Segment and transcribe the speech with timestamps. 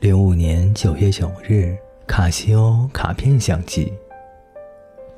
[0.00, 1.76] 零五年九月九日，
[2.06, 3.92] 卡西欧卡片相机。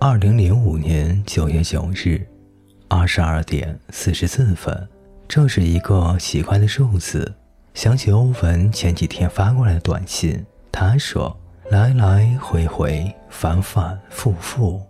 [0.01, 2.26] 二零零五年九月九日，
[2.88, 4.88] 二十二点四十四分，
[5.29, 7.32] 这是一个奇怪的数字。
[7.74, 11.38] 想起欧文前几天发过来的短信，他说
[11.71, 14.83] ：“来来回回，反反复复。”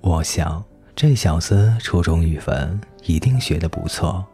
[0.00, 0.64] 我想，
[0.94, 4.24] 这小子初中语文一定学得不错。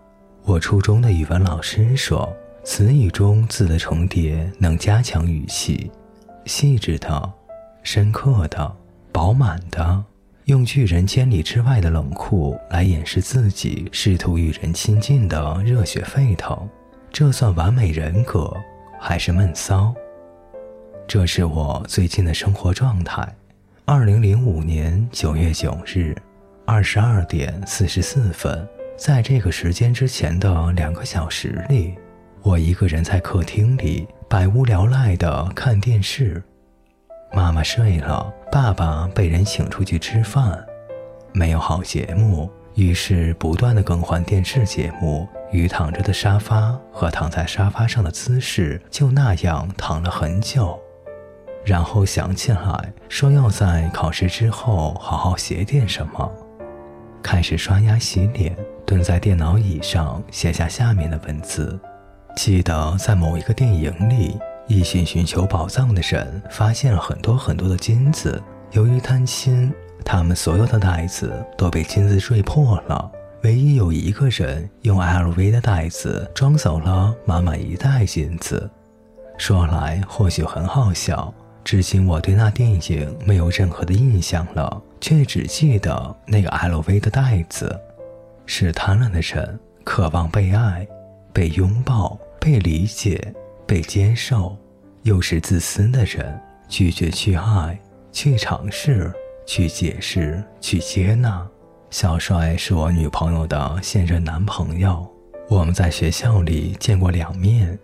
[0.45, 2.31] 我初中的语文老师说。
[2.73, 5.91] 词语中字的重叠能加强语气，
[6.47, 7.33] 细致的、
[7.83, 8.77] 深刻的、
[9.11, 10.05] 饱满的，
[10.45, 16.57] 用拒人千里之外的冷酷来掩饰自己试图与人亲近的热血沸腾，
[17.11, 18.57] 这算完美人格
[19.01, 19.93] 还是闷骚？
[21.09, 23.27] 这是我最近的生活状态。
[23.85, 26.17] 二零零五年九月九日，
[26.65, 28.65] 二十二点四十四分，
[28.97, 31.97] 在这个时间之前的两个小时里。
[32.43, 36.43] 我一个人在客厅里百无聊赖地看电视，
[37.35, 40.59] 妈妈睡了，爸爸被人请出去吃饭，
[41.33, 50.81] 没有好节目，于是不断的更换电视节目，与躺着的沙发和躺在沙发上的姿势就那样躺了很久，
[51.63, 56.33] 然后想起来说要在考试之后好好写点什么，
[57.23, 58.57] 开始刷牙洗脸，
[58.87, 61.79] 蹲在电脑椅上写下下面的文字。
[62.37, 68.43] 记得在某一个电影里，一群寻求宝藏的人发现了很多很多的金子。
[68.73, 69.73] 由于贪心，
[70.05, 73.11] 他们所有的袋子都被金子坠破了。
[73.43, 78.71] 唯一有一个人用 LV 的袋子装走了满满一袋金子。
[79.37, 81.33] 说来或许很好笑，
[81.65, 87.79] 至今我对那电影没有任何的印象了，却只记得那个 LV 的袋子。
[88.47, 90.87] 是贪婪的人，渴望被爱。
[91.33, 93.35] 被拥抱、被理解、
[93.67, 94.57] 被接受，
[95.03, 97.79] 又是自私的人，拒绝去爱、
[98.13, 99.13] 去尝试、
[99.47, 101.47] 去解释、去接纳。
[101.91, 105.09] 小帅是我女朋友的现任男朋友，
[105.49, 107.79] 我们在学校里见过两面。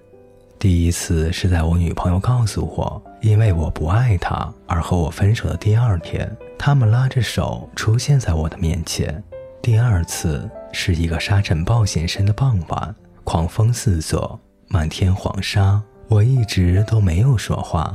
[0.59, 9.23] 第一次是在我女朋友告诉我，因为我不爱她而和我分手的第二天，他们拉着手出现在我的面前。
[9.61, 12.95] 第二次是一个沙尘暴现身的傍晚。
[13.37, 17.95] 狂风四作，满天黄沙，我一直都没有说话。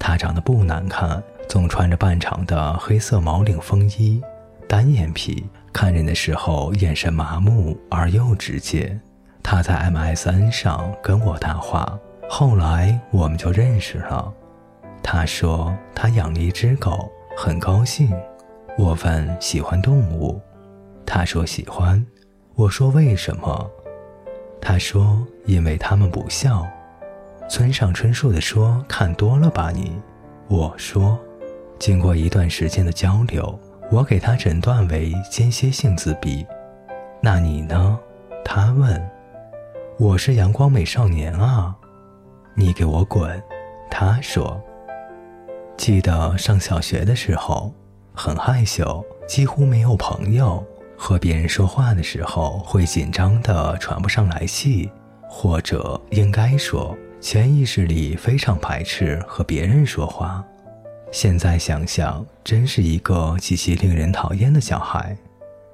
[0.00, 4.20] 他长得不难看，总穿着半长的黑色毛领风衣，
[4.66, 9.00] 单眼皮，看人的时候眼神麻木而又直接。
[9.44, 11.96] 他在 MSN 上跟我搭话，
[12.28, 14.34] 后来我们就认识了。
[15.04, 18.12] 他说他养了一只狗，很高兴。
[18.76, 20.40] 我问喜欢动物，
[21.06, 22.04] 他说喜欢。
[22.56, 23.70] 我说为什么？
[24.64, 26.66] 他说：“因为他们不笑。”
[27.50, 30.00] 村上春树的说：“看多了吧你。”
[30.48, 31.18] 我说
[31.78, 33.60] ：“经过一段时间的交流，
[33.90, 36.46] 我给他诊断为间歇性自闭。”
[37.20, 37.98] 那你呢？
[38.42, 39.10] 他问。
[40.00, 41.76] “我是阳光美少年啊。”
[42.56, 43.42] 你给我滚！
[43.90, 44.58] 他说。
[45.76, 47.74] 记得上小学的时候，
[48.14, 50.64] 很害羞，几乎没有朋友。
[50.96, 54.90] 和别人说话的时候会紧张的喘不上来气，
[55.28, 60.44] 或者应该说潜意识里非常排斥和别人说话。
[61.10, 65.16] 现在想想，真是一个极其令人讨厌的小孩。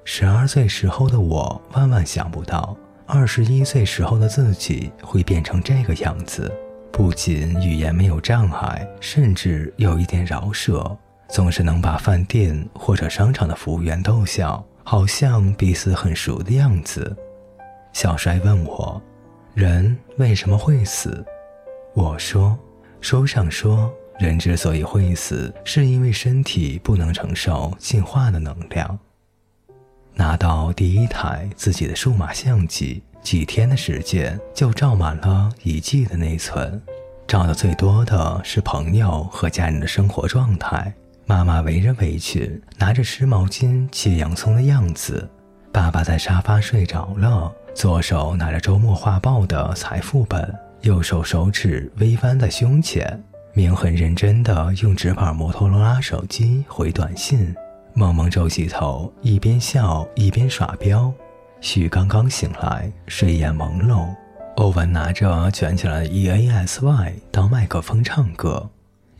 [0.04, 2.76] 十二岁时候的我万万想不到，
[3.06, 6.53] 二十一岁时候的自己会变成这个样子。
[6.91, 10.97] 不仅语言没有障碍，甚至有一点饶舌，
[11.28, 14.62] 总是能把饭店或者商场的服务员逗笑。
[14.90, 17.16] 好像彼此很熟的样子。
[17.92, 19.00] 小帅问我
[19.54, 21.24] ：“人为什么会死？”
[21.94, 22.58] 我说
[23.00, 28.98] ：“书上说，人之所以会死，是因为身体不能承受进化的能量。”
[30.14, 36.82] 拿到第一台自己的数码相机，几天的时间就照满了一 G 的内存。
[37.28, 40.92] 照的最多的是朋友和家人的生活状态。
[41.30, 45.24] 妈妈围着围裙，拿着湿毛巾切洋葱的样子；
[45.71, 53.22] 爸爸在沙发睡着了，左手拿着周末画报的财富本，右手手指微弯在胸前，
[53.53, 57.54] 明很认真地用直板摩托罗拉手机回短信。
[57.94, 61.12] 萌萌皱起头，一边笑一边耍彪。
[61.60, 64.12] 旭刚刚醒来，睡眼朦胧。
[64.56, 68.68] 欧文拿着卷起来的 E A S Y 当麦克风唱歌。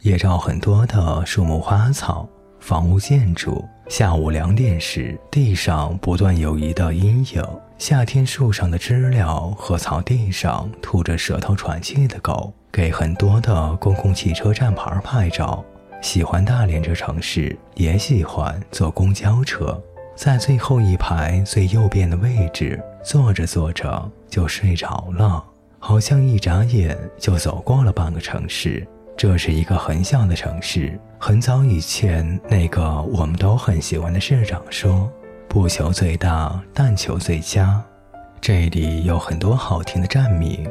[0.03, 2.27] 也照很多的树木花草，
[2.59, 3.63] 房屋建筑。
[3.89, 7.45] 下午两点时，地上不断有一道阴影。
[7.77, 15.63] 夏天树上的知了和草地上吐着舌头喘气的狗，给很多的公共汽车站牌拍照。
[16.01, 19.79] 喜欢大连这城市，也喜欢坐公交车，
[20.15, 25.45] 在最后一排最右边的位置，坐着坐着就睡着了，
[25.79, 28.87] 好像一眨眼就走过了半个城市。
[29.21, 30.99] 这是一个很小的城市。
[31.19, 35.13] 很早以前，那个我们都很喜欢的市长说
[35.47, 37.85] ：“不求最大，但求最佳。”
[38.41, 40.67] 这里有很多好听的站名：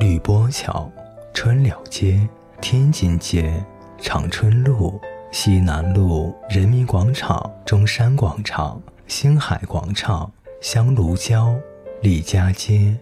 [0.00, 0.92] 绿波桥、
[1.32, 2.28] 春柳街、
[2.60, 3.50] 天津街。
[3.96, 5.00] 长春路、
[5.32, 10.30] 西南路、人民广场、中山广场、星海广场、
[10.60, 11.58] 香炉礁、
[12.02, 12.94] 李家街、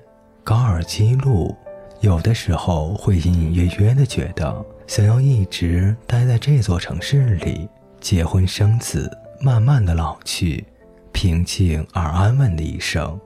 [0.44, 1.56] 高尔基路，
[2.03, 7.69] 有的时候会隐隐约约的觉得，想要一直待在这座城市里，
[8.00, 9.11] 结婚生子，
[9.41, 10.65] 慢慢的老去，
[11.12, 13.19] 平静而安稳的一生。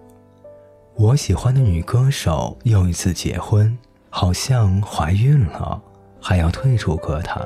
[0.94, 3.76] 我喜欢的女歌手又一次结婚，
[4.08, 5.80] 好像怀孕了。
[6.22, 7.42] 还要退出歌坛，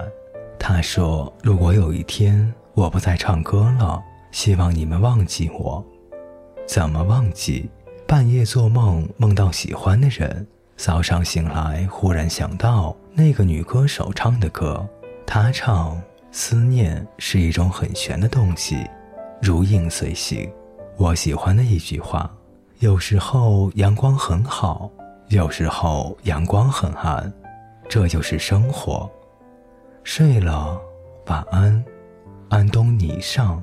[0.58, 4.02] 她说：“如果有一天我不再唱歌了，
[4.32, 5.84] 希望你们忘记我。
[6.66, 7.68] 怎么忘记？
[8.06, 10.46] 半夜做梦梦到喜欢的人，
[10.76, 14.84] 早上醒来忽然想到那个女歌手唱的歌。
[15.24, 16.00] 她唱
[16.32, 18.84] 思念是一种很玄的东西，
[19.40, 20.50] 如影随形。
[20.96, 22.30] 我喜欢的一句话：
[22.80, 24.90] 有时候阳光很好，
[25.28, 27.32] 有时候阳光很暗。”
[27.88, 29.08] 这就是生活。
[30.02, 30.80] 睡了，
[31.26, 31.84] 晚安，
[32.48, 33.62] 安东尼上。